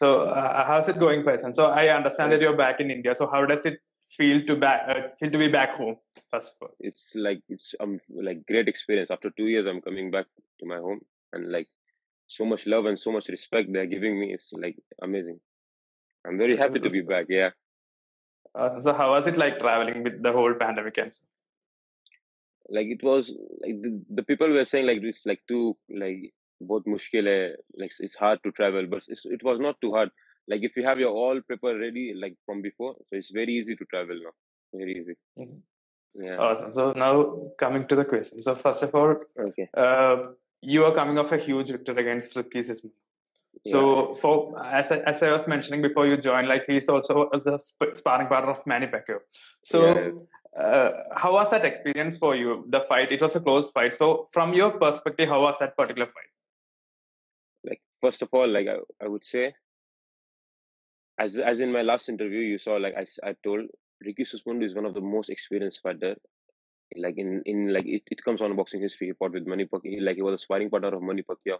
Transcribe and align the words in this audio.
So 0.00 0.22
uh, 0.22 0.64
how's 0.66 0.88
it 0.88 0.98
going, 0.98 1.22
Faizan? 1.24 1.54
So 1.54 1.66
I 1.66 1.94
understand 1.94 2.32
that 2.32 2.40
you're 2.40 2.56
back 2.56 2.80
in 2.80 2.90
India. 2.90 3.14
So 3.14 3.28
how 3.30 3.44
does 3.44 3.66
it 3.66 3.80
feel 4.16 4.40
to 4.46 4.56
back 4.56 4.88
uh, 4.88 5.08
feel 5.18 5.30
to 5.30 5.36
be 5.36 5.48
back 5.48 5.74
home? 5.74 5.96
First 6.30 6.54
of 6.54 6.68
all, 6.68 6.74
it's 6.80 7.04
like 7.14 7.42
it's 7.50 7.74
um 7.80 7.98
like 8.28 8.46
great 8.46 8.66
experience. 8.66 9.10
After 9.10 9.28
two 9.36 9.48
years, 9.48 9.66
I'm 9.66 9.82
coming 9.82 10.10
back 10.10 10.24
to 10.60 10.66
my 10.66 10.78
home, 10.78 11.00
and 11.34 11.52
like 11.52 11.68
so 12.28 12.46
much 12.46 12.66
love 12.66 12.86
and 12.86 12.98
so 12.98 13.12
much 13.12 13.28
respect 13.28 13.68
they're 13.74 13.92
giving 13.94 14.18
me. 14.18 14.32
is 14.32 14.48
like 14.64 14.78
amazing. 15.02 15.38
I'm 16.26 16.38
very 16.38 16.56
happy 16.56 16.80
to 16.80 16.88
be 16.88 17.02
back. 17.02 17.26
Yeah. 17.28 17.50
Uh, 18.54 18.80
so 18.82 18.94
how 18.94 19.10
was 19.10 19.26
it 19.26 19.36
like 19.36 19.58
traveling 19.58 20.02
with 20.02 20.22
the 20.22 20.32
whole 20.32 20.54
pandemic 20.54 20.96
and 20.96 21.12
stuff? 21.12 21.28
Like 22.70 22.86
it 22.86 23.02
was 23.02 23.28
like 23.60 23.82
the, 23.82 24.02
the 24.14 24.22
people 24.22 24.48
were 24.48 24.64
saying 24.64 24.86
like 24.86 25.02
this 25.02 25.26
like 25.26 25.42
too 25.46 25.76
like 25.90 26.32
both 26.60 26.84
mushkil 26.84 27.26
hai, 27.26 27.54
like 27.76 27.92
it's 28.00 28.16
hard 28.16 28.38
to 28.44 28.52
travel, 28.52 28.86
but 28.86 29.02
it 29.08 29.42
was 29.42 29.58
not 29.60 29.80
too 29.80 29.92
hard. 29.92 30.10
Like 30.48 30.62
if 30.62 30.76
you 30.76 30.84
have 30.84 30.98
your 30.98 31.10
all 31.10 31.40
paper 31.48 31.78
ready 31.78 32.14
like 32.14 32.36
from 32.46 32.62
before, 32.62 32.94
so 32.98 33.16
it's 33.16 33.30
very 33.30 33.52
easy 33.54 33.76
to 33.76 33.84
travel 33.86 34.18
now. 34.22 34.30
Very 34.72 35.00
easy. 35.00 35.14
Mm-hmm. 35.38 36.24
Yeah. 36.24 36.38
Awesome. 36.38 36.74
So 36.74 36.92
now 36.92 37.52
coming 37.58 37.86
to 37.88 37.96
the 37.96 38.04
question. 38.04 38.42
So 38.42 38.54
first 38.54 38.82
of 38.82 38.94
all, 38.94 39.16
okay. 39.38 39.68
Uh, 39.76 40.32
you 40.60 40.84
are 40.84 40.94
coming 40.94 41.18
off 41.18 41.32
a 41.32 41.38
huge 41.38 41.70
victory 41.70 42.02
against 42.02 42.36
Ricky 42.36 42.60
Sisman. 42.60 42.90
So 43.66 44.16
for 44.22 44.64
as 44.64 44.90
I, 44.90 44.98
as 44.98 45.22
I 45.22 45.32
was 45.32 45.46
mentioning 45.46 45.82
before 45.82 46.06
you 46.06 46.16
joined, 46.16 46.48
like 46.48 46.64
he's 46.66 46.88
also 46.88 47.28
the 47.44 47.58
sparring 47.94 48.28
partner 48.28 48.52
of 48.52 48.66
Manny 48.66 48.86
Pacquiao. 48.86 49.18
So 49.62 49.86
yes. 49.86 50.26
uh, 50.58 50.90
how 51.14 51.32
was 51.34 51.50
that 51.50 51.64
experience 51.64 52.16
for 52.16 52.34
you? 52.34 52.64
The 52.70 52.80
fight, 52.88 53.12
it 53.12 53.20
was 53.20 53.36
a 53.36 53.40
close 53.40 53.70
fight. 53.70 53.94
So 53.96 54.28
from 54.32 54.54
your 54.54 54.70
perspective, 54.70 55.28
how 55.28 55.42
was 55.42 55.56
that 55.60 55.76
particular 55.76 56.06
fight? 56.06 56.30
First 58.00 58.22
of 58.22 58.28
all, 58.32 58.48
like 58.48 58.66
I, 58.68 58.76
I 59.04 59.08
would 59.08 59.24
say, 59.24 59.54
as 61.18 61.38
as 61.38 61.60
in 61.60 61.72
my 61.72 61.82
last 61.82 62.08
interview, 62.08 62.40
you 62.40 62.58
saw 62.58 62.74
like 62.76 62.94
I, 62.96 63.04
I 63.28 63.34
told 63.44 63.66
Ricky 64.04 64.24
Sismundo 64.24 64.64
is 64.64 64.74
one 64.74 64.86
of 64.86 64.94
the 64.94 65.00
most 65.00 65.30
experienced 65.30 65.82
fighter. 65.82 66.16
Like 66.96 67.16
in 67.18 67.42
in 67.46 67.72
like 67.72 67.86
it, 67.86 68.02
it 68.10 68.24
comes 68.24 68.40
on 68.40 68.56
boxing 68.56 68.82
history. 68.82 69.08
He 69.08 69.12
fought 69.14 69.32
with 69.32 69.46
Manny 69.46 69.66
Pacquiao. 69.66 70.02
Like 70.02 70.16
he 70.16 70.22
was 70.22 70.34
a 70.34 70.38
sparring 70.44 70.70
partner 70.70 70.94
of 70.94 71.02
Manny 71.02 71.22
Pacquiao 71.22 71.58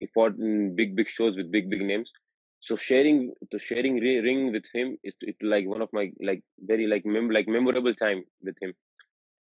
he 0.00 0.06
fought 0.08 0.36
in 0.38 0.76
big 0.76 0.96
big 0.96 1.08
shows 1.08 1.36
with 1.36 1.50
big 1.52 1.70
big 1.70 1.82
names 1.82 2.12
so 2.60 2.76
sharing 2.76 3.32
the 3.52 3.58
sharing 3.58 3.96
ring 4.26 4.52
with 4.52 4.66
him 4.74 4.98
is 5.04 5.14
it 5.22 5.36
like 5.42 5.66
one 5.66 5.82
of 5.82 5.90
my 5.92 6.10
like 6.28 6.42
very 6.72 6.86
like 6.86 7.04
mem- 7.06 7.30
like 7.30 7.48
memorable 7.48 7.94
time 7.94 8.24
with 8.42 8.56
him 8.62 8.72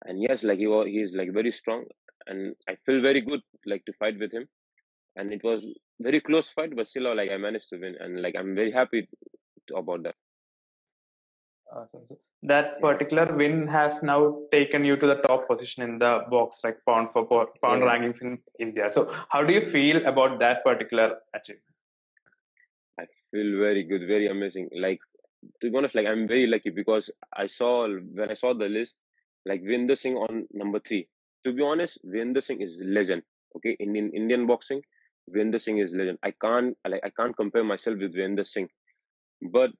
and 0.07 0.23
yes 0.23 0.43
like 0.45 0.59
he 0.59 0.67
was 0.67 0.87
he 0.87 1.01
is 1.07 1.15
like 1.15 1.33
very 1.33 1.53
strong 1.53 1.85
and 2.27 2.55
i 2.69 2.75
feel 2.87 3.01
very 3.03 3.21
good 3.21 3.41
like 3.67 3.85
to 3.87 3.93
fight 4.01 4.19
with 4.19 4.33
him 4.33 4.47
and 5.17 5.33
it 5.33 5.43
was 5.45 5.67
very 6.01 6.21
close 6.21 6.51
fight 6.51 6.75
but 6.77 6.89
still 6.89 7.15
like 7.15 7.31
i 7.31 7.37
managed 7.37 7.69
to 7.69 7.79
win 7.79 7.95
and 8.01 8.21
like 8.21 8.35
i'm 8.39 8.55
very 8.55 8.73
happy 8.73 9.09
about 9.77 10.03
that 10.03 10.15
Awesome. 11.73 12.03
So 12.07 12.19
that 12.43 12.81
particular 12.81 13.35
win 13.35 13.67
has 13.67 14.03
now 14.03 14.39
taken 14.53 14.85
you 14.85 14.97
to 14.97 15.07
the 15.07 15.17
top 15.27 15.49
position 15.49 15.83
in 15.83 15.99
the 15.99 16.21
box, 16.31 16.61
like 16.63 16.77
pound 16.87 17.09
for 17.13 17.27
pound 17.63 17.83
yes. 17.83 17.91
rankings 17.91 18.23
in 18.23 18.39
India. 18.61 18.91
So, 18.93 19.11
how 19.31 19.43
do 19.43 19.53
you 19.53 19.71
feel 19.71 20.07
about 20.07 20.39
that 20.41 20.63
particular 20.63 21.17
achievement? 21.35 21.65
I 23.01 23.07
feel 23.31 23.59
very 23.59 23.83
good, 23.83 24.07
very 24.07 24.29
amazing. 24.29 24.69
Like 24.77 25.01
to 25.63 25.71
be 25.71 25.77
honest, 25.77 25.95
like 25.95 26.07
I'm 26.07 26.29
very 26.29 26.47
lucky 26.47 26.71
because 26.71 27.11
I 27.35 27.47
saw 27.47 27.89
when 27.89 28.31
I 28.31 28.35
saw 28.35 28.53
the 28.55 28.69
list, 28.69 29.01
like 29.47 29.63
Vijender 29.63 29.97
Singh 29.97 30.17
on 30.17 30.47
number 30.53 30.79
three. 30.81 31.09
To 31.45 31.53
be 31.53 31.63
honest, 31.63 31.99
Vijender 32.07 32.43
Singh 32.43 32.61
is 32.61 32.81
legend. 32.85 33.23
Okay, 33.57 33.77
in, 33.79 33.97
in 33.97 34.11
Indian 34.13 34.47
boxing, 34.47 34.83
Vijender 35.31 35.61
Singh 35.61 35.79
is 35.79 35.93
legend. 35.93 36.19
I 36.23 36.33
can't 36.33 36.77
like 36.87 37.01
I 37.05 37.11
can't 37.11 37.37
compare 37.37 37.65
myself 37.65 37.99
with 37.99 38.15
Vijender 38.15 38.47
Singh, 38.47 38.69
but 39.41 39.71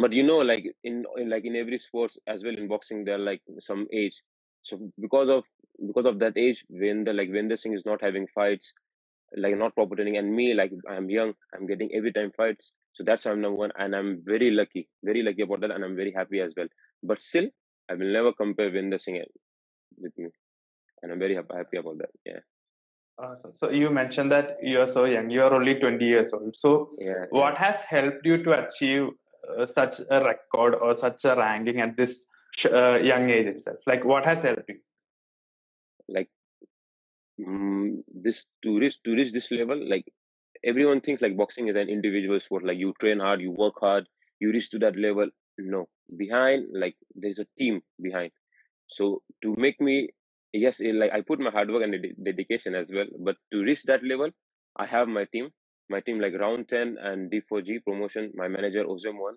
but 0.00 0.12
you 0.12 0.22
know 0.22 0.38
like 0.38 0.64
in, 0.84 1.04
in 1.16 1.30
like 1.30 1.44
in 1.44 1.56
every 1.56 1.78
sports 1.78 2.18
as 2.26 2.44
well 2.44 2.56
in 2.56 2.68
boxing 2.68 3.04
there 3.04 3.16
are 3.16 3.26
like 3.30 3.42
some 3.60 3.86
age. 3.92 4.22
So 4.62 4.78
because 5.00 5.28
of 5.28 5.44
because 5.86 6.06
of 6.06 6.18
that 6.20 6.36
age 6.36 6.64
when 6.68 7.04
the 7.04 7.12
like 7.12 7.32
the 7.32 7.56
thing 7.56 7.74
is 7.74 7.84
not 7.86 8.02
having 8.02 8.26
fights 8.28 8.72
like 9.36 9.56
not 9.56 9.74
proper 9.74 9.96
training 9.96 10.18
and 10.18 10.30
me 10.34 10.52
like 10.52 10.70
i'm 10.90 11.08
young 11.08 11.32
i'm 11.54 11.66
getting 11.66 11.90
every 11.94 12.12
time 12.12 12.30
fights. 12.36 12.72
So 12.92 13.04
that's 13.04 13.26
i'm 13.26 13.40
number 13.40 13.58
one 13.58 13.72
and 13.76 13.96
i'm 13.96 14.22
very 14.24 14.50
lucky 14.50 14.88
very 15.02 15.22
lucky 15.22 15.42
about 15.42 15.60
that 15.62 15.70
and 15.70 15.84
i'm 15.84 15.96
very 15.96 16.12
happy 16.12 16.40
as 16.40 16.54
well. 16.56 16.68
But 17.02 17.20
still 17.22 17.48
i 17.90 17.94
will 17.94 18.12
never 18.12 18.32
compare 18.32 18.70
Vijender 18.70 19.00
Singh 19.00 19.24
with 19.98 20.12
me. 20.18 20.28
And 21.02 21.12
i'm 21.12 21.18
very 21.18 21.34
happy 21.34 21.78
about 21.78 21.98
that 21.98 22.10
yeah 22.24 22.40
Awesome. 23.18 23.52
So 23.54 23.70
you 23.70 23.90
mentioned 23.90 24.32
that 24.32 24.56
you 24.62 24.80
are 24.80 24.86
so 24.86 25.04
young. 25.04 25.30
You 25.30 25.42
are 25.42 25.54
only 25.54 25.74
20 25.74 26.04
years 26.04 26.32
old. 26.32 26.54
So 26.56 26.90
yeah, 26.98 27.26
what 27.30 27.54
yeah. 27.54 27.72
has 27.72 27.82
helped 27.82 28.24
you 28.24 28.42
to 28.42 28.64
achieve 28.64 29.08
uh, 29.58 29.66
such 29.66 30.00
a 30.10 30.24
record 30.24 30.74
or 30.74 30.96
such 30.96 31.24
a 31.24 31.36
ranking 31.36 31.80
at 31.80 31.96
this 31.96 32.24
uh, 32.64 32.96
young 32.96 33.30
age 33.30 33.46
itself? 33.46 33.78
Like, 33.86 34.04
what 34.04 34.24
has 34.24 34.42
helped 34.42 34.68
you? 34.68 34.78
Like, 36.08 36.28
um, 37.46 38.02
this 38.12 38.46
to 38.64 38.78
reach 38.78 39.02
to 39.04 39.12
reach 39.12 39.32
this 39.32 39.50
level, 39.50 39.78
like 39.88 40.04
everyone 40.64 41.00
thinks 41.00 41.22
like 41.22 41.36
boxing 41.36 41.68
is 41.68 41.76
an 41.76 41.88
individual 41.88 42.40
sport. 42.40 42.64
Like 42.64 42.78
you 42.78 42.94
train 43.00 43.20
hard, 43.20 43.40
you 43.40 43.50
work 43.50 43.74
hard, 43.80 44.08
you 44.40 44.52
reach 44.52 44.70
to 44.70 44.78
that 44.80 44.96
level. 44.96 45.28
No, 45.58 45.88
behind 46.16 46.66
like 46.72 46.96
there's 47.14 47.38
a 47.38 47.46
team 47.58 47.82
behind. 48.00 48.32
So 48.88 49.22
to 49.42 49.54
make 49.56 49.80
me 49.80 50.10
yes, 50.52 50.80
like 50.80 51.12
I 51.12 51.20
put 51.22 51.40
my 51.40 51.50
hard 51.50 51.70
work 51.70 51.82
and 51.82 51.94
dedication 52.24 52.74
as 52.74 52.90
well. 52.92 53.06
But 53.18 53.36
to 53.52 53.62
reach 53.62 53.82
that 53.84 54.04
level, 54.04 54.30
I 54.76 54.86
have 54.86 55.08
my 55.08 55.24
team 55.26 55.50
my 55.90 56.00
team 56.00 56.18
like 56.20 56.34
round 56.40 56.68
10 56.68 56.96
and 57.02 57.30
d4g 57.30 57.78
promotion 57.80 58.32
my 58.34 58.48
manager 58.48 58.84
ozem 58.84 59.18
one. 59.20 59.36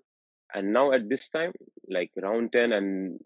And 0.53 0.71
now 0.71 0.91
at 0.93 1.09
this 1.09 1.29
time 1.29 1.53
like 1.89 2.11
round 2.21 2.53
10 2.53 2.71
and 2.71 3.19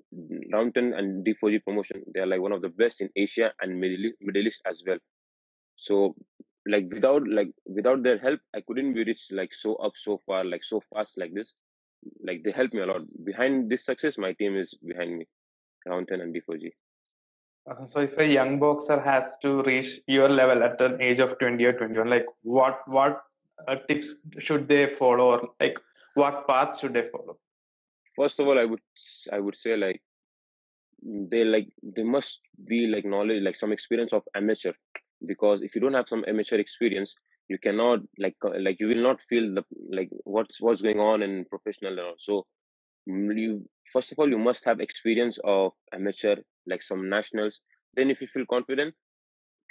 round 0.53 0.73
10 0.75 0.93
and 0.93 1.23
d4g 1.25 1.59
promotion 1.59 2.03
they 2.13 2.21
are 2.21 2.25
like 2.27 2.41
one 2.41 2.51
of 2.53 2.61
the 2.61 2.69
best 2.69 3.01
in 3.01 3.09
asia 3.15 3.53
and 3.61 3.79
middle 3.79 4.05
east, 4.07 4.17
middle 4.21 4.47
east 4.47 4.61
as 4.65 4.83
well. 4.87 4.97
So 5.77 6.15
like 6.67 6.85
without 6.93 7.27
like 7.27 7.51
without 7.65 8.03
their 8.03 8.17
help 8.17 8.39
i 8.55 8.61
couldn't 8.61 8.93
be 8.93 9.03
reached 9.05 9.31
like 9.31 9.53
so 9.53 9.75
up 9.75 9.93
so 9.95 10.21
far 10.25 10.43
like 10.45 10.63
so 10.63 10.81
fast 10.93 11.17
like 11.17 11.33
this. 11.33 11.53
Like 12.23 12.43
they 12.43 12.51
helped 12.51 12.73
me 12.73 12.81
a 12.81 12.85
lot. 12.85 13.01
Behind 13.25 13.69
this 13.69 13.85
success 13.85 14.17
my 14.17 14.33
team 14.33 14.57
is 14.57 14.73
behind 14.85 15.17
me 15.17 15.25
round 15.87 16.07
10 16.09 16.21
and 16.21 16.33
d4g 16.33 16.67
uh, 16.67 16.71
so 17.87 18.01
if 18.01 18.17
a 18.17 18.25
young 18.25 18.59
boxer 18.59 18.99
has 18.99 19.25
to 19.41 19.61
reach 19.63 19.99
your 20.07 20.29
level 20.29 20.63
at 20.63 20.79
an 20.81 21.01
age 21.01 21.19
of 21.19 21.37
20 21.39 21.63
or 21.63 21.73
21 21.73 22.09
like 22.09 22.25
what 22.41 22.81
what 22.87 23.21
uh, 23.67 23.75
tips 23.87 24.13
should 24.39 24.67
they 24.67 24.95
follow 24.97 25.31
or 25.31 25.49
like 25.59 25.77
what 26.15 26.47
path 26.47 26.79
should 26.79 26.93
they 26.93 27.03
follow? 27.11 27.37
First 28.15 28.39
of 28.39 28.47
all 28.47 28.59
i 28.59 28.65
would 28.65 28.81
i 29.31 29.39
would 29.39 29.55
say 29.55 29.77
like 29.77 30.01
they 31.01 31.43
like 31.43 31.69
they 31.81 32.03
must 32.03 32.41
be 32.67 32.87
like 32.87 33.05
knowledge 33.05 33.41
like 33.41 33.55
some 33.55 33.71
experience 33.71 34.13
of 34.13 34.23
amateur 34.35 34.73
because 35.25 35.61
if 35.61 35.75
you 35.75 35.81
don't 35.81 35.93
have 35.93 36.09
some 36.09 36.25
amateur 36.27 36.57
experience 36.57 37.15
you 37.47 37.57
cannot 37.57 37.99
like 38.17 38.35
like 38.59 38.77
you 38.79 38.87
will 38.87 39.03
not 39.03 39.21
feel 39.29 39.53
the 39.53 39.63
like 39.91 40.09
what's 40.23 40.61
what's 40.61 40.81
going 40.81 40.99
on 40.99 41.21
in 41.21 41.45
professional 41.45 42.13
so 42.17 42.45
you 43.09 43.67
first 43.91 44.11
of 44.11 44.19
all 44.19 44.29
you 44.29 44.37
must 44.37 44.63
have 44.65 44.79
experience 44.79 45.39
of 45.43 45.73
amateur 45.93 46.35
like 46.67 46.83
some 46.83 47.09
nationals. 47.09 47.61
Then 47.95 48.09
if 48.09 48.21
you 48.21 48.27
feel 48.27 48.45
confident 48.45 48.93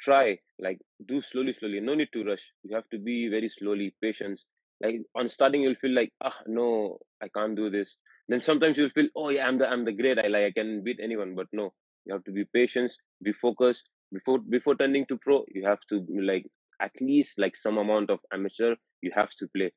try 0.00 0.38
like 0.58 0.78
do 1.06 1.20
slowly 1.20 1.52
slowly. 1.52 1.80
No 1.80 1.94
need 1.94 2.08
to 2.12 2.24
rush. 2.24 2.52
You 2.64 2.74
have 2.76 2.88
to 2.90 2.98
be 2.98 3.28
very 3.28 3.48
slowly 3.48 3.94
patience 4.02 4.44
like 4.80 5.00
on 5.16 5.28
starting 5.28 5.62
you'll 5.62 5.74
feel 5.74 5.92
like 5.92 6.12
ah 6.22 6.36
no 6.46 6.98
i 7.22 7.28
can't 7.28 7.56
do 7.56 7.70
this. 7.70 7.96
Then 8.28 8.40
sometimes 8.40 8.76
you'll 8.76 8.90
feel 8.90 9.08
oh 9.16 9.28
yeah 9.30 9.46
i'm 9.46 9.58
the 9.58 9.68
i'm 9.68 9.84
the 9.84 9.92
great. 9.92 10.18
I 10.18 10.28
like 10.28 10.44
i 10.46 10.52
can 10.52 10.82
beat 10.84 11.00
anyone. 11.02 11.34
But 11.34 11.46
no 11.52 11.72
you 12.06 12.12
have 12.14 12.24
to 12.24 12.32
be 12.32 12.44
patient 12.44 12.92
be 13.22 13.32
focused. 13.32 13.88
Before 14.12 14.38
before 14.38 14.76
turning 14.76 15.06
to 15.06 15.18
pro 15.18 15.44
you 15.54 15.66
have 15.66 15.80
to 15.90 16.00
be 16.00 16.20
like 16.20 16.46
at 16.80 17.00
least 17.00 17.38
like 17.38 17.56
some 17.56 17.78
amount 17.78 18.10
of 18.10 18.20
amateur 18.32 18.74
you 19.02 19.10
have 19.14 19.30
to 19.36 19.48
play. 19.48 19.72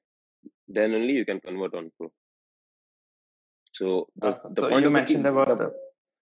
Then 0.67 0.93
only 0.93 1.13
you 1.13 1.25
can 1.25 1.39
convert 1.41 1.73
on 1.75 1.91
pro 1.97 2.11
so 3.81 4.07
the, 4.17 4.27
uh, 4.27 4.39
the 4.55 4.61
so 4.61 4.69
point 4.69 4.83
you 4.85 4.91
mentioned 4.91 5.25
about 5.25 5.57
the, 5.57 5.71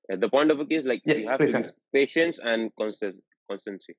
the, 0.08 0.18
the 0.18 0.30
point 0.30 0.50
of 0.50 0.60
a 0.62 0.66
case 0.66 0.86
like 0.86 1.02
yeah, 1.06 1.16
you 1.16 1.28
have 1.28 1.40
to 1.40 1.74
patience 1.94 2.40
and 2.42 2.72
constancy. 2.78 3.96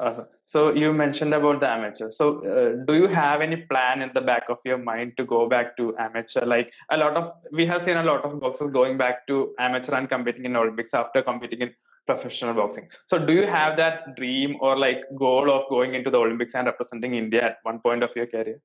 Uh, 0.00 0.24
so 0.44 0.72
you 0.74 0.92
mentioned 0.92 1.32
about 1.34 1.60
the 1.60 1.68
amateur. 1.68 2.10
So 2.10 2.24
uh, 2.44 2.84
do 2.86 2.94
you 2.94 3.08
have 3.08 3.40
any 3.40 3.56
plan 3.56 4.02
in 4.02 4.10
the 4.14 4.20
back 4.20 4.44
of 4.48 4.58
your 4.64 4.78
mind 4.78 5.12
to 5.18 5.24
go 5.24 5.48
back 5.48 5.76
to 5.78 5.94
amateur? 5.98 6.44
Like 6.46 6.72
a 6.90 6.96
lot 6.96 7.14
of 7.16 7.32
we 7.52 7.66
have 7.66 7.84
seen 7.84 7.98
a 7.98 8.02
lot 8.02 8.24
of 8.24 8.40
boxers 8.40 8.72
going 8.72 8.96
back 8.96 9.26
to 9.26 9.54
amateur 9.58 9.94
and 9.96 10.08
competing 10.08 10.46
in 10.46 10.56
Olympics 10.56 10.94
after 10.94 11.22
competing 11.22 11.60
in 11.60 11.74
professional 12.06 12.54
boxing. 12.54 12.88
So 13.06 13.18
do 13.18 13.32
you 13.32 13.46
have 13.46 13.76
that 13.76 14.16
dream 14.16 14.56
or 14.60 14.78
like 14.78 15.00
goal 15.18 15.50
of 15.50 15.68
going 15.68 15.94
into 15.94 16.10
the 16.10 16.18
Olympics 16.18 16.54
and 16.54 16.66
representing 16.66 17.14
India 17.14 17.42
at 17.42 17.58
one 17.64 17.80
point 17.80 18.02
of 18.02 18.10
your 18.16 18.26
career? 18.26 18.60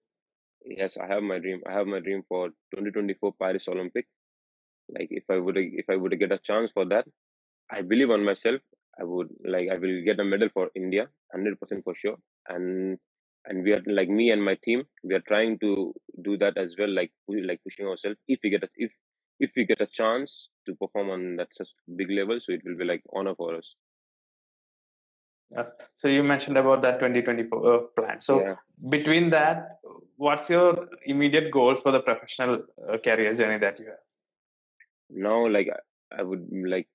Yes 0.65 0.97
i 0.97 1.07
have 1.07 1.23
my 1.23 1.37
dream 1.39 1.61
i 1.69 1.73
have 1.73 1.87
my 1.87 1.99
dream 1.99 2.21
for 2.27 2.49
2024 2.73 3.33
paris 3.39 3.67
olympic. 3.67 4.07
Like 4.89 5.09
if 5.11 5.23
i 5.29 5.37
would 5.37 5.57
if 5.57 5.89
i 5.89 5.95
would 5.95 6.17
get 6.19 6.31
a 6.31 6.37
chance 6.39 6.71
for 6.71 6.85
that 6.85 7.05
i 7.71 7.81
believe 7.81 8.11
on 8.11 8.23
myself 8.25 8.61
i 8.99 9.03
would 9.03 9.29
like 9.45 9.69
i 9.71 9.77
will 9.77 9.97
get 10.09 10.19
a 10.19 10.25
medal 10.25 10.49
for 10.53 10.69
india 10.75 11.03
100% 11.03 11.83
for 11.83 11.95
sure. 11.95 12.17
And 12.49 12.97
and 13.45 13.63
we 13.63 13.73
are 13.73 13.81
like 13.87 14.09
me 14.09 14.31
and 14.31 14.43
my 14.43 14.55
team 14.65 14.83
we 15.03 15.15
are 15.15 15.25
trying 15.31 15.59
to 15.59 15.93
do 16.23 16.37
that 16.37 16.57
as 16.57 16.75
well 16.79 16.89
like 16.89 17.11
like 17.29 17.61
pushing 17.63 17.87
ourselves. 17.87 18.19
If 18.27 18.39
we 18.43 18.49
get 18.51 18.63
a, 18.63 18.69
if 18.75 18.91
if 19.39 19.51
we 19.55 19.65
get 19.65 19.81
a 19.81 19.87
chance 19.87 20.49
to 20.67 20.75
perform 20.75 21.09
on 21.09 21.35
that 21.37 21.53
such 21.53 21.69
big 21.95 22.11
level 22.11 22.39
so 22.41 22.53
it 22.53 22.61
will 22.65 22.77
be 22.77 22.85
like 22.85 23.03
honor 23.13 23.35
for 23.35 23.55
us. 23.55 23.75
so 25.94 26.08
you 26.08 26.22
mentioned 26.22 26.58
about 26.58 26.82
that 26.82 26.98
2024 26.98 27.74
uh, 27.74 27.78
plan 27.96 28.20
so 28.20 28.40
yeah. 28.40 28.54
between 28.90 29.30
that 29.30 29.78
what's 30.16 30.50
your 30.50 30.88
immediate 31.04 31.50
goals 31.52 31.80
for 31.80 31.92
the 31.92 32.00
professional 32.00 32.62
uh, 32.90 32.98
career 32.98 33.32
journey 33.34 33.58
that 33.58 33.78
you 33.78 33.86
have 33.86 34.04
now 35.10 35.46
like 35.46 35.68
i 36.18 36.22
would 36.22 36.46
like 36.74 36.88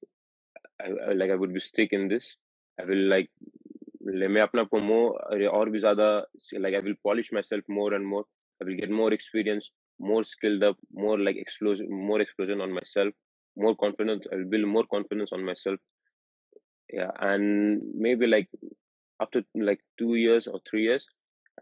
I, 0.82 1.14
like 1.14 1.32
i 1.32 1.36
would 1.36 1.54
be 1.54 1.60
stick 1.60 1.94
in 1.94 2.08
this 2.10 2.38
i 2.80 2.86
will 2.86 3.08
like 3.16 3.30
मैं 4.04 4.42
अपने 4.42 4.62
आप 4.62 4.68
को 4.68 4.80
मोर 4.80 5.46
और 5.48 5.70
भी 5.70 5.80
ज्यादा 5.80 6.06
like 6.54 6.76
I 6.76 6.80
will 6.80 6.96
polish 7.04 7.32
myself 7.32 7.64
more 7.70 7.94
and 7.94 8.06
more. 8.06 8.24
I 8.62 8.66
will 8.66 8.76
get 8.76 8.90
more 8.90 9.14
experience, 9.14 9.72
more 10.00 10.24
skilled 10.24 10.64
up, 10.64 10.78
more 10.94 11.20
like 11.20 11.36
explosion, 11.36 11.88
more 12.08 12.20
explosion 12.22 12.62
on 12.62 12.72
myself, 12.72 13.14
more 13.58 13.76
confidence. 13.76 14.28
I 14.32 14.38
will 14.38 14.50
build 14.50 14.68
more 14.68 14.86
confidence 14.94 15.34
on 15.34 15.46
myself. 15.46 15.80
Yeah, 16.93 17.11
and 17.19 17.83
maybe 17.95 18.27
like 18.27 18.49
after 19.21 19.43
like 19.55 19.81
two 19.99 20.15
years 20.15 20.47
or 20.47 20.61
three 20.69 20.85
years, 20.85 21.07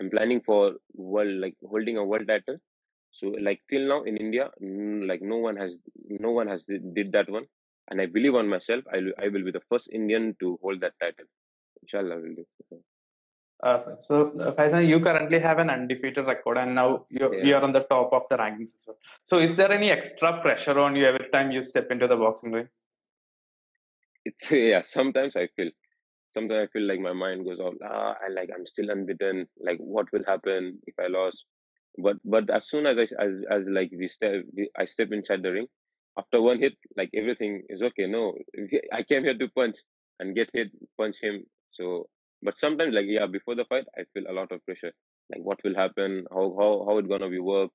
I'm 0.01 0.11
planning 0.11 0.41
for 0.45 0.75
world 0.95 1.41
like 1.41 1.57
holding 1.65 1.97
a 1.97 2.05
world 2.05 2.29
title. 2.29 2.59
So 3.13 3.29
like 3.41 3.63
till 3.69 3.89
now 3.89 4.03
in 4.03 4.17
India, 4.17 4.51
like 4.61 5.23
no 5.23 5.37
one 5.37 5.57
has 5.57 5.79
no 6.09 6.31
one 6.33 6.49
has 6.49 6.67
did 6.67 7.13
that 7.13 7.31
one, 7.31 7.47
and 7.91 8.01
I 8.01 8.07
believe 8.07 8.35
on 8.35 8.49
myself. 8.49 8.85
I 8.93 8.99
I 9.25 9.29
will 9.29 9.45
be 9.45 9.53
the 9.53 9.63
first 9.69 9.89
Indian 9.93 10.37
to 10.41 10.59
hold 10.63 10.81
that 10.81 10.95
title. 11.01 11.27
Inshallah, 11.83 12.17
will 12.17 12.35
do. 12.35 12.47
Awesome. 13.63 13.97
So, 14.03 14.33
uh, 14.41 14.53
Faizan, 14.53 14.87
you 14.87 15.01
currently 15.01 15.39
have 15.39 15.59
an 15.59 15.71
undefeated 15.71 16.27
record, 16.27 16.59
and 16.59 16.75
now 16.75 17.07
you're, 17.09 17.35
yeah. 17.35 17.45
you're 17.45 17.63
on 17.63 17.73
the 17.73 17.81
top 17.81 18.13
of 18.13 18.23
the 18.29 18.37
rankings. 18.37 18.73
So, 19.25 19.39
is 19.39 19.55
there 19.55 19.73
any 19.73 19.91
extra 19.91 20.41
pressure 20.43 20.79
on 20.79 20.97
you 20.97 21.07
every 21.07 21.29
time 21.31 21.51
you 21.51 21.63
step 21.63 21.91
into 21.91 22.07
the 22.07 22.17
boxing 22.17 22.53
ring? 22.53 22.69
It's 24.25 24.51
yeah. 24.53 24.83
Sometimes 24.83 25.37
I 25.37 25.49
feel, 25.57 25.71
sometimes 26.33 26.69
I 26.69 26.73
feel 26.73 26.87
like 26.87 27.01
my 27.01 27.13
mind 27.13 27.45
goes 27.45 27.61
off. 27.61 27.75
Ah, 27.85 28.17
I 28.25 28.29
like 28.31 28.51
I'm 28.55 28.67
still 28.67 28.91
unbeaten. 28.91 29.47
Like, 29.61 29.79
what 29.79 30.07
will 30.13 30.25
happen 30.27 30.81
if 30.87 30.95
I 30.99 31.09
lost? 31.09 31.45
But 31.99 32.17
but 32.25 32.51
as 32.51 32.69
soon 32.69 32.87
as 32.87 32.99
I 32.99 33.03
as 33.25 33.37
as 33.51 33.63
like 33.69 33.91
we 33.97 34.09
step, 34.09 34.45
we, 34.57 34.71
I 34.79 34.85
step 34.87 35.13
inside 35.13 35.43
the 35.43 35.53
ring. 35.53 35.69
After 36.19 36.41
one 36.43 36.61
hit, 36.61 36.75
like 36.97 37.11
everything 37.15 37.63
is 37.69 37.83
okay. 37.83 38.07
No, 38.07 38.35
I 38.93 39.03
came 39.03 39.25
here 39.25 39.37
to 39.39 39.49
punch 39.49 39.77
and 40.21 40.35
get 40.35 40.51
hit, 40.53 40.71
punch 40.97 41.19
him, 41.21 41.45
so, 41.69 42.09
but 42.43 42.57
sometimes 42.59 42.95
like 42.95 43.07
yeah, 43.09 43.27
before 43.27 43.57
the 43.57 43.65
fight, 43.65 43.85
I 43.99 44.05
feel 44.13 44.25
a 44.29 44.33
lot 44.33 44.53
of 44.53 44.65
pressure. 44.65 44.93
Like 45.31 45.43
what 45.43 45.59
will 45.65 45.75
happen? 45.75 46.27
How 46.33 46.55
how 46.59 46.85
how 46.87 46.99
it 46.99 47.09
gonna 47.09 47.29
be 47.31 47.39
work? 47.41 47.71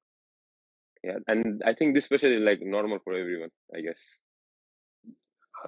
Yeah, 1.03 1.19
and 1.27 1.61
I 1.65 1.73
think 1.73 1.95
this 1.95 2.07
pressure 2.07 2.31
is 2.31 2.39
like 2.39 2.59
normal 2.61 2.99
for 3.03 3.13
everyone. 3.13 3.51
I 3.75 3.81
guess. 3.81 4.19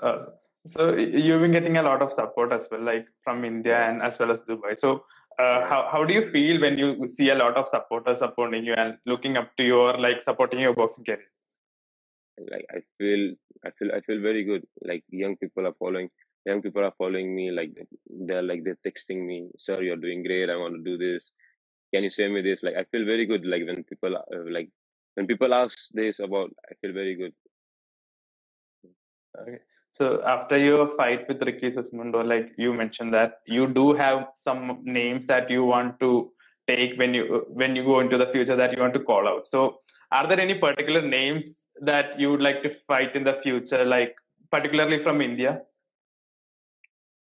Uh, 0.01 0.25
so 0.67 0.95
you've 0.95 1.41
been 1.41 1.51
getting 1.51 1.77
a 1.77 1.83
lot 1.83 2.01
of 2.01 2.13
support 2.13 2.51
as 2.53 2.67
well, 2.71 2.81
like 2.83 3.05
from 3.23 3.43
India 3.45 3.77
and 3.89 4.01
as 4.01 4.19
well 4.19 4.31
as 4.31 4.39
Dubai. 4.39 4.79
So 4.79 5.05
uh, 5.39 5.67
how 5.67 5.89
how 5.91 6.03
do 6.05 6.13
you 6.13 6.29
feel 6.31 6.61
when 6.61 6.77
you 6.77 7.09
see 7.09 7.29
a 7.29 7.35
lot 7.35 7.57
of 7.57 7.67
supporters 7.67 8.19
supporting 8.19 8.65
you 8.65 8.73
and 8.73 8.97
looking 9.05 9.37
up 9.37 9.55
to 9.57 9.63
you 9.63 9.79
or 9.79 9.97
like 9.97 10.21
supporting 10.21 10.59
your 10.59 10.73
boxing 10.73 11.05
career? 11.05 11.29
Like 12.51 12.65
I 12.71 12.81
feel 12.97 13.33
I 13.65 13.71
feel 13.71 13.91
I 13.93 14.01
feel 14.01 14.21
very 14.21 14.43
good. 14.43 14.65
Like 14.81 15.03
young 15.09 15.37
people 15.37 15.65
are 15.67 15.75
following 15.79 16.09
young 16.45 16.61
people 16.61 16.83
are 16.83 16.93
following 16.97 17.35
me 17.35 17.51
like 17.51 17.71
they're 18.27 18.41
like 18.41 18.63
they're 18.63 18.79
texting 18.85 19.25
me 19.25 19.49
sir 19.57 19.81
you're 19.81 20.03
doing 20.05 20.23
great 20.23 20.49
i 20.49 20.55
want 20.55 20.73
to 20.75 20.83
do 20.89 20.97
this 20.97 21.33
can 21.93 22.03
you 22.03 22.09
say 22.09 22.27
me 22.27 22.41
this 22.41 22.63
like 22.63 22.75
i 22.75 22.83
feel 22.91 23.05
very 23.05 23.25
good 23.25 23.45
like 23.45 23.65
when 23.65 23.83
people 23.83 24.15
uh, 24.17 24.43
like 24.49 24.69
when 25.15 25.27
people 25.27 25.53
ask 25.53 25.89
this 25.93 26.19
about 26.19 26.49
i 26.69 26.73
feel 26.81 26.93
very 26.93 27.15
good 27.15 27.33
okay 29.39 29.59
so 29.93 30.21
after 30.25 30.57
your 30.57 30.95
fight 30.95 31.27
with 31.27 31.41
Ricky 31.41 31.71
Sismundo, 31.71 32.25
like 32.25 32.53
you 32.57 32.73
mentioned 32.73 33.13
that 33.13 33.39
you 33.45 33.67
do 33.67 33.93
have 33.93 34.27
some 34.35 34.79
names 34.83 35.27
that 35.27 35.49
you 35.49 35.65
want 35.65 35.99
to 35.99 36.31
take 36.67 36.97
when 36.97 37.13
you 37.13 37.45
when 37.49 37.75
you 37.75 37.83
go 37.83 37.99
into 37.99 38.17
the 38.17 38.27
future 38.31 38.55
that 38.55 38.71
you 38.73 38.81
want 38.81 38.93
to 38.93 39.03
call 39.03 39.27
out. 39.27 39.49
So 39.49 39.79
are 40.11 40.27
there 40.27 40.39
any 40.39 40.55
particular 40.55 41.01
names 41.01 41.61
that 41.81 42.17
you 42.19 42.31
would 42.31 42.41
like 42.41 42.63
to 42.63 42.73
fight 42.87 43.15
in 43.15 43.25
the 43.25 43.33
future, 43.43 43.83
like 43.83 44.15
particularly 44.49 45.01
from 45.03 45.21
India? 45.21 45.61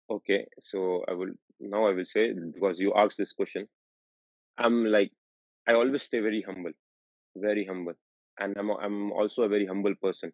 Okay, 0.09 0.47
so 0.61 1.05
I 1.09 1.13
will 1.15 1.33
now 1.59 1.87
I 1.87 1.93
will 1.93 2.05
say 2.05 2.33
because 2.33 2.81
you 2.81 2.95
asked 2.95 3.19
this 3.19 3.33
question, 3.33 3.67
I'm 4.59 4.85
like 4.85 5.11
I 5.67 5.73
always 5.73 6.05
stay 6.05 6.21
very 6.21 6.43
humble, 6.43 6.73
very 7.37 7.65
humble, 7.65 7.95
and 8.39 8.57
I'm 8.57 8.71
I'm 8.71 9.11
also 9.11 9.43
a 9.43 9.49
very 9.49 9.67
humble 9.67 9.95
person. 10.01 10.33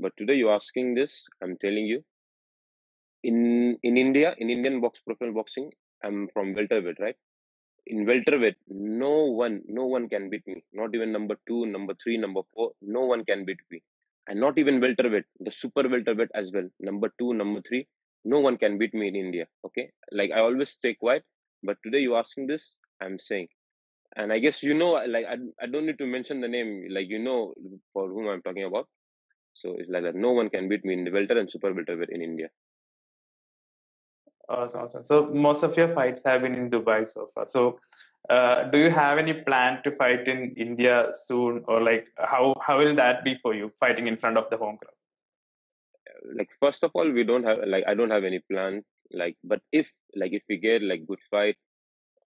But 0.00 0.12
today 0.18 0.34
you're 0.34 0.54
asking 0.54 0.94
this, 0.94 1.28
I'm 1.42 1.56
telling 1.58 1.86
you, 1.86 2.02
in 3.22 3.78
in 3.82 3.96
India, 3.98 4.34
in 4.38 4.50
Indian 4.50 4.80
box 4.80 5.00
professional 5.00 5.34
boxing, 5.34 5.70
I'm 6.04 6.28
from 6.34 6.54
welterweight, 6.54 7.00
right? 7.00 7.16
In 7.86 8.06
welterweight, 8.06 8.56
no 8.68 9.14
one, 9.42 9.62
no 9.68 9.86
one 9.86 10.08
can 10.08 10.30
beat 10.30 10.46
me. 10.46 10.64
Not 10.72 10.94
even 10.94 11.12
number 11.12 11.36
two, 11.48 11.66
number 11.66 11.94
three, 12.02 12.18
number 12.18 12.42
four. 12.54 12.72
No 12.82 13.02
one 13.14 13.24
can 13.24 13.44
beat 13.44 13.60
me, 13.70 13.82
and 14.28 14.40
not 14.40 14.58
even 14.58 14.80
welterweight, 14.80 15.26
the 15.40 15.52
super 15.52 15.88
welterweight 15.88 16.30
as 16.34 16.52
well. 16.52 16.68
Number 16.80 17.12
two, 17.18 17.34
number 17.34 17.62
three 17.62 17.86
no 18.24 18.40
one 18.40 18.56
can 18.58 18.78
beat 18.78 18.94
me 18.94 19.08
in 19.08 19.16
India. 19.16 19.46
Okay, 19.66 19.90
like 20.12 20.30
I 20.32 20.40
always 20.40 20.70
stay 20.70 20.94
quiet, 20.94 21.24
but 21.62 21.78
today 21.84 22.00
you're 22.00 22.18
asking 22.18 22.46
this, 22.46 22.76
I'm 23.00 23.18
saying, 23.18 23.48
and 24.16 24.32
I 24.32 24.38
guess 24.38 24.62
you 24.62 24.74
know, 24.74 24.92
like 25.08 25.26
I, 25.26 25.36
I 25.62 25.66
don't 25.66 25.86
need 25.86 25.98
to 25.98 26.06
mention 26.06 26.40
the 26.40 26.48
name, 26.48 26.86
like 26.90 27.08
you 27.08 27.18
know 27.18 27.54
for 27.92 28.08
whom 28.08 28.28
I'm 28.28 28.42
talking 28.42 28.64
about. 28.64 28.88
So 29.54 29.76
it's 29.78 29.90
like 29.90 30.02
that. 30.02 30.14
No 30.14 30.32
one 30.32 30.48
can 30.50 30.68
beat 30.68 30.84
me 30.84 30.94
in 30.94 31.04
the 31.04 31.10
welter 31.10 31.38
and 31.38 31.50
super 31.50 31.72
welterweight 31.72 32.10
in 32.10 32.22
India. 32.22 32.48
Awesome, 34.48 34.82
awesome. 34.82 35.04
So 35.04 35.26
most 35.26 35.62
of 35.62 35.76
your 35.76 35.94
fights 35.94 36.22
have 36.24 36.42
been 36.42 36.54
in 36.54 36.70
Dubai 36.70 37.10
so 37.10 37.30
far. 37.34 37.46
So 37.48 37.78
uh, 38.28 38.64
do 38.70 38.78
you 38.78 38.90
have 38.90 39.18
any 39.18 39.32
plan 39.32 39.80
to 39.84 39.94
fight 39.96 40.26
in 40.28 40.54
India 40.56 41.08
soon, 41.12 41.64
or 41.68 41.82
like 41.82 42.08
how 42.16 42.54
how 42.66 42.78
will 42.78 42.96
that 42.96 43.24
be 43.24 43.36
for 43.42 43.54
you 43.54 43.72
fighting 43.80 44.06
in 44.06 44.16
front 44.16 44.36
of 44.36 44.50
the 44.50 44.56
home 44.56 44.76
crowd? 44.76 44.94
like 46.34 46.50
first 46.60 46.84
of 46.84 46.90
all 46.94 47.10
we 47.10 47.24
don't 47.24 47.44
have 47.44 47.58
like 47.66 47.84
i 47.86 47.94
don't 47.94 48.10
have 48.10 48.24
any 48.24 48.40
plan 48.50 48.82
like 49.12 49.36
but 49.44 49.60
if 49.72 49.90
like 50.14 50.32
if 50.32 50.42
we 50.48 50.56
get 50.56 50.82
like 50.82 51.06
good 51.06 51.18
fight 51.30 51.56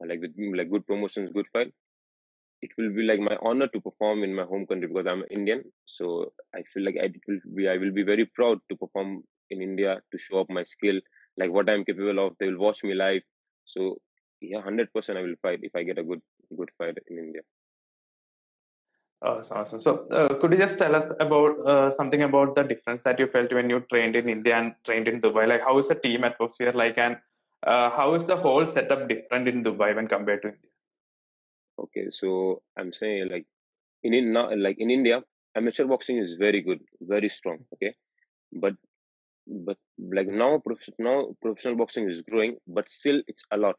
like 0.06 0.20
with 0.20 0.32
like 0.54 0.70
good 0.70 0.86
promotions 0.86 1.30
good 1.32 1.46
fight 1.52 1.72
it 2.64 2.72
will 2.78 2.92
be 2.98 3.04
like 3.10 3.20
my 3.28 3.36
honor 3.48 3.68
to 3.72 3.80
perform 3.86 4.24
in 4.26 4.34
my 4.38 4.46
home 4.52 4.64
country 4.68 4.88
because 4.92 5.08
i'm 5.12 5.24
indian 5.38 5.62
so 5.96 6.32
i 6.58 6.62
feel 6.70 6.84
like 6.88 6.98
i 7.04 7.08
will 7.28 7.40
be 7.58 7.68
i 7.74 7.76
will 7.82 7.94
be 8.00 8.06
very 8.12 8.26
proud 8.38 8.58
to 8.68 8.76
perform 8.82 9.10
in 9.50 9.60
india 9.68 9.92
to 10.10 10.18
show 10.26 10.38
up 10.42 10.50
my 10.58 10.64
skill 10.74 11.00
like 11.42 11.52
what 11.56 11.70
i'm 11.70 11.84
capable 11.90 12.20
of 12.24 12.36
they 12.38 12.48
will 12.50 12.64
watch 12.66 12.80
me 12.88 12.94
live 13.04 13.24
so 13.74 13.96
yeah 14.52 14.62
100% 14.62 15.18
i 15.18 15.26
will 15.26 15.40
fight 15.42 15.60
if 15.70 15.74
i 15.80 15.84
get 15.90 16.02
a 16.04 16.08
good 16.12 16.22
good 16.60 16.72
fight 16.78 16.98
in 17.10 17.18
india 17.26 17.44
Awesome, 19.22 19.56
awesome. 19.56 19.80
So, 19.80 20.06
uh, 20.08 20.34
could 20.38 20.52
you 20.52 20.58
just 20.58 20.76
tell 20.78 20.94
us 20.94 21.10
about 21.18 21.52
uh, 21.66 21.90
something 21.90 22.24
about 22.24 22.54
the 22.54 22.62
difference 22.62 23.00
that 23.04 23.18
you 23.18 23.26
felt 23.26 23.54
when 23.54 23.70
you 23.70 23.80
trained 23.90 24.16
in 24.16 24.28
India 24.28 24.54
and 24.58 24.74
trained 24.84 25.08
in 25.08 25.22
Dubai? 25.22 25.48
Like, 25.48 25.62
how 25.62 25.78
is 25.78 25.88
the 25.88 25.94
team 25.94 26.24
atmosphere 26.24 26.72
like, 26.72 26.98
and 26.98 27.16
uh, 27.66 27.88
how 27.98 28.14
is 28.16 28.26
the 28.26 28.36
whole 28.36 28.66
setup 28.66 29.08
different 29.08 29.48
in 29.48 29.64
Dubai 29.64 29.96
when 29.96 30.08
compared 30.08 30.42
to 30.42 30.48
India? 30.48 30.73
Okay, 31.78 32.06
so 32.10 32.62
I'm 32.78 32.92
saying 32.92 33.28
like 33.30 33.46
in, 34.02 34.14
in 34.14 34.32
now 34.32 34.50
like 34.54 34.76
in 34.78 34.90
India, 34.90 35.22
amateur 35.56 35.86
boxing 35.86 36.18
is 36.18 36.34
very 36.34 36.62
good, 36.62 36.80
very 37.00 37.28
strong. 37.28 37.58
Okay, 37.74 37.94
but 38.52 38.74
but 39.46 39.76
like 39.98 40.28
now 40.28 40.60
now 40.98 41.28
professional 41.42 41.76
boxing 41.76 42.08
is 42.08 42.22
growing, 42.22 42.56
but 42.66 42.88
still 42.88 43.22
it's 43.26 43.44
a 43.52 43.56
lot. 43.56 43.76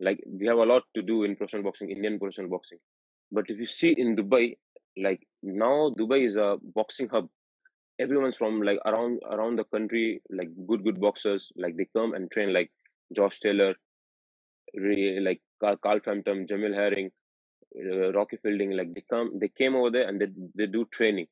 Like 0.00 0.22
we 0.26 0.46
have 0.46 0.58
a 0.58 0.64
lot 0.64 0.82
to 0.94 1.02
do 1.02 1.24
in 1.24 1.36
professional 1.36 1.64
boxing, 1.64 1.90
Indian 1.90 2.18
professional 2.18 2.48
boxing. 2.48 2.78
But 3.32 3.44
if 3.48 3.58
you 3.58 3.66
see 3.66 3.94
in 3.96 4.16
Dubai, 4.16 4.56
like 4.96 5.26
now 5.42 5.90
dubai 5.98 6.26
is 6.26 6.36
a 6.36 6.56
boxing 6.74 7.08
hub 7.08 7.28
everyone's 7.98 8.36
from 8.36 8.62
like 8.62 8.78
around 8.86 9.20
around 9.30 9.56
the 9.56 9.64
country 9.64 10.22
like 10.30 10.48
good 10.66 10.82
good 10.84 11.00
boxers 11.00 11.52
like 11.56 11.76
they 11.76 11.86
come 11.96 12.14
and 12.14 12.30
train 12.30 12.52
like 12.52 12.70
josh 13.14 13.40
taylor 13.40 13.74
like 15.28 15.40
carl 15.60 16.00
frampton 16.02 16.46
jamel 16.46 16.74
herring 16.74 17.10
uh, 17.78 18.12
rocky 18.12 18.36
fielding 18.42 18.72
like 18.72 18.92
they 18.94 19.04
come 19.08 19.38
they 19.38 19.48
came 19.48 19.74
over 19.74 19.90
there 19.90 20.08
and 20.08 20.20
they, 20.20 20.28
they 20.54 20.66
do 20.66 20.84
training. 20.86 21.26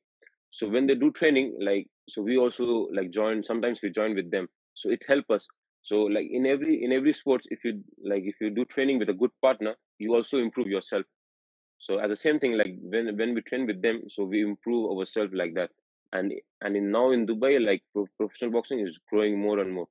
So 0.51 0.67
when 0.67 0.87
they 0.87 0.95
do 0.95 1.11
training 1.11 1.57
like 1.61 1.87
so 2.07 2.21
we 2.21 2.37
also 2.37 2.87
like 2.93 3.11
join 3.11 3.43
sometimes 3.43 3.81
we 3.81 3.89
join 3.91 4.15
with 4.15 4.31
them. 4.31 4.47
So 4.75 4.89
it 4.89 5.03
helps 5.07 5.29
us. 5.29 5.47
So 5.81 6.01
like 6.03 6.27
in 6.31 6.45
every 6.45 6.83
in 6.83 6.91
every 6.91 7.13
sports 7.13 7.47
if 7.51 7.63
you 7.63 7.83
like 8.03 8.23
if 8.23 8.35
you 8.41 8.49
do 8.49 8.65
training 8.65 8.99
with 8.99 9.09
a 9.09 9.13
good 9.13 9.31
partner 9.41 9.75
you 9.99 10.15
also 10.15 10.39
improve 10.39 10.67
yourself. 10.67 11.05
So 11.77 11.99
as 11.99 12.09
the 12.09 12.15
same 12.15 12.39
thing 12.39 12.57
like 12.57 12.75
when 12.81 13.15
when 13.17 13.33
we 13.33 13.41
train 13.41 13.65
with 13.67 13.81
them 13.81 14.03
so 14.09 14.23
we 14.23 14.41
improve 14.41 14.97
ourselves 14.97 15.33
like 15.33 15.53
that. 15.55 15.69
And 16.13 16.33
and 16.61 16.75
in, 16.75 16.91
now 16.91 17.11
in 17.11 17.27
dubai 17.27 17.63
like 17.63 17.83
pro- 17.93 18.07
professional 18.17 18.51
boxing 18.51 18.79
is 18.79 18.99
growing 19.09 19.39
more 19.39 19.59
and 19.59 19.71
more. 19.71 19.87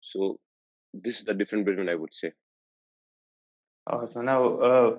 So 0.00 0.38
this 0.92 1.18
is 1.20 1.24
the 1.24 1.34
different 1.34 1.66
between 1.66 1.88
i 1.88 1.94
would 1.94 2.14
say. 2.14 2.32
Uh, 3.86 4.06
so 4.06 4.20
now, 4.20 4.58
uh, 4.58 4.96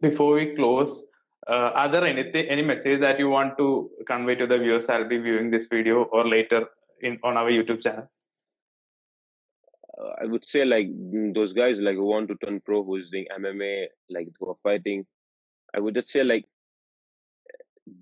before 0.00 0.34
we 0.34 0.54
close, 0.56 1.04
uh, 1.48 1.70
are 1.74 1.90
there 1.90 2.04
anything, 2.04 2.46
any 2.48 2.62
message 2.62 3.00
that 3.00 3.18
you 3.18 3.28
want 3.28 3.56
to 3.58 3.90
convey 4.06 4.34
to 4.34 4.46
the 4.46 4.58
viewers 4.58 4.86
will 4.88 5.08
be 5.08 5.18
viewing 5.18 5.50
this 5.50 5.66
video 5.66 6.04
or 6.04 6.26
later 6.26 6.66
in 7.02 7.18
on 7.24 7.36
our 7.36 7.50
YouTube 7.50 7.82
channel? 7.82 8.08
Uh, 9.98 10.12
I 10.22 10.26
would 10.26 10.46
say 10.46 10.64
like 10.64 10.86
mm, 10.86 11.34
those 11.34 11.52
guys 11.52 11.78
like 11.78 11.96
who 11.96 12.06
want 12.06 12.28
to 12.28 12.36
turn 12.44 12.60
pro, 12.60 12.84
who's 12.84 13.10
doing 13.10 13.26
MMA, 13.38 13.86
like 14.10 14.28
who 14.38 14.50
are 14.50 14.56
fighting. 14.62 15.06
I 15.74 15.80
would 15.80 15.94
just 15.94 16.10
say 16.10 16.24
like 16.24 16.44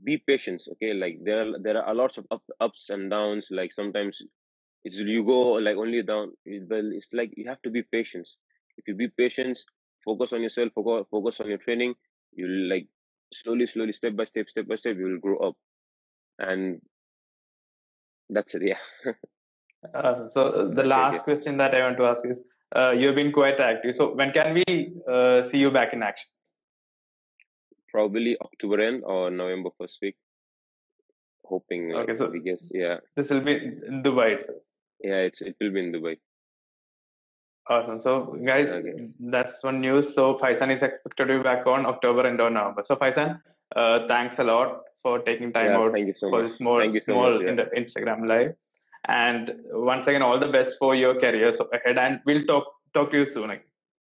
be 0.04 0.18
patient. 0.18 0.62
Okay, 0.72 0.92
like 0.94 1.18
there 1.24 1.42
are 1.42 1.58
there 1.60 1.82
are 1.82 1.94
lots 1.94 2.18
of 2.18 2.26
up, 2.30 2.42
ups 2.60 2.90
and 2.90 3.10
downs. 3.10 3.48
Like 3.50 3.72
sometimes 3.72 4.20
it's 4.84 4.98
you 4.98 5.24
go 5.24 5.52
like 5.52 5.76
only 5.76 6.02
down. 6.02 6.32
Well, 6.46 6.90
it's 6.92 7.12
like 7.12 7.32
you 7.36 7.48
have 7.48 7.62
to 7.62 7.70
be 7.70 7.82
patient. 7.82 8.28
If 8.76 8.86
you 8.86 8.94
be 8.94 9.08
patient, 9.08 9.58
focus 10.04 10.32
on 10.32 10.42
yourself, 10.42 10.72
focus 10.74 11.06
focus 11.10 11.40
on 11.40 11.48
your 11.48 11.58
training. 11.58 11.94
You'll 12.32 12.68
like 12.68 12.86
slowly, 13.32 13.66
slowly, 13.66 13.92
step 13.92 14.16
by 14.16 14.24
step, 14.24 14.48
step 14.48 14.66
by 14.66 14.76
step, 14.76 14.96
you 14.96 15.04
will 15.04 15.18
grow 15.18 15.38
up. 15.48 15.56
And 16.38 16.80
that's 18.30 18.54
it. 18.54 18.62
Yeah. 18.62 18.78
Uh, 19.94 20.28
so 20.32 20.72
the 20.74 20.80
Okay, 20.80 20.88
last 20.88 21.14
yeah. 21.14 21.22
question 21.22 21.56
that 21.58 21.72
I 21.72 21.82
want 21.82 21.96
to 21.98 22.04
ask 22.04 22.26
is, 22.26 22.40
uh, 22.74 22.90
you've 22.90 23.14
been 23.14 23.30
quite 23.30 23.60
active. 23.60 23.94
So 23.94 24.12
when 24.12 24.32
can 24.32 24.54
we 24.54 24.64
uh, 25.08 25.44
see 25.44 25.58
you 25.58 25.70
back 25.70 25.92
in 25.92 26.02
action? 26.02 26.26
Probably 27.88 28.36
October 28.40 28.80
end 28.80 29.04
or 29.06 29.30
November 29.30 29.70
first 29.78 29.98
week. 30.02 30.16
Hoping. 31.44 31.92
Okay, 31.94 32.16
so 32.16 32.28
we 32.28 32.40
guess. 32.40 32.70
Yeah. 32.74 32.96
this 33.16 33.30
will 33.30 33.40
be 33.40 33.52
in 33.54 34.02
Dubai. 34.02 34.32
itself. 34.40 34.58
Yeah. 35.00 35.20
It's 35.30 35.40
it 35.40 35.54
will 35.60 35.70
be 35.72 35.78
in 35.78 35.92
Dubai. 35.92 36.18
Awesome. 37.68 38.00
So, 38.00 38.36
guys, 38.46 38.70
Okay. 38.70 39.10
that's 39.20 39.62
one 39.62 39.80
news. 39.80 40.14
So, 40.14 40.38
Faizan 40.38 40.74
is 40.74 40.82
expected 40.82 41.26
to 41.28 41.36
be 41.38 41.42
back 41.42 41.66
on 41.66 41.84
October 41.86 42.26
and 42.26 42.40
on 42.40 42.54
November. 42.54 42.82
So, 42.84 42.96
Faizan, 42.96 43.40
uh, 43.76 44.06
thanks 44.08 44.38
a 44.38 44.44
lot 44.44 44.84
for 45.02 45.18
taking 45.20 45.52
time 45.52 45.66
Yeah. 45.72 45.78
out 45.78 45.92
Thank 45.92 46.06
you 46.06 46.14
so 46.14 46.30
for 46.30 46.38
much. 46.40 46.46
this 46.48 46.56
small, 46.56 46.80
so 46.92 46.98
small 47.00 47.30
much. 47.32 47.42
Yeah. 47.42 47.48
in 47.50 47.56
the 47.56 47.64
Instagram 47.82 48.26
live. 48.26 48.54
And 49.06 49.54
once 49.90 50.06
again, 50.06 50.22
all 50.22 50.38
the 50.40 50.48
best 50.48 50.76
for 50.78 50.94
your 50.94 51.14
career 51.20 51.52
so 51.52 51.68
ahead. 51.72 51.98
And 51.98 52.20
we'll 52.26 52.44
talk 52.46 52.64
talk 52.94 53.10
to 53.12 53.18
you 53.18 53.26
soon. 53.26 53.50
again. 53.50 53.64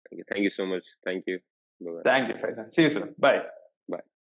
Thank 0.08 0.18
you. 0.18 0.24
Thank 0.30 0.42
you 0.44 0.50
so 0.50 0.64
much. 0.64 0.84
Thank 1.04 1.24
you. 1.26 1.40
Bye. 1.80 2.02
Thank 2.04 2.28
you, 2.28 2.34
Faizan. 2.42 2.72
See 2.72 2.82
you 2.82 2.90
soon. 2.90 3.14
Bye. 3.18 3.42